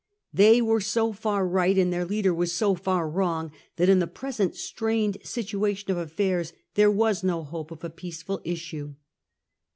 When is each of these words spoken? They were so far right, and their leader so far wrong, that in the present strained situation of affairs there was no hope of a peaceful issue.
They 0.33 0.63
were 0.63 0.81
so 0.81 1.13
far 1.13 1.47
right, 1.47 1.77
and 1.77 1.93
their 1.93 2.05
leader 2.05 2.35
so 2.47 2.73
far 2.73 3.07
wrong, 3.07 3.51
that 3.75 3.87
in 3.87 3.99
the 3.99 4.07
present 4.07 4.55
strained 4.55 5.19
situation 5.21 5.91
of 5.91 5.97
affairs 5.97 6.53
there 6.73 6.89
was 6.89 7.23
no 7.23 7.43
hope 7.43 7.69
of 7.69 7.83
a 7.83 7.89
peaceful 7.91 8.41
issue. 8.43 8.95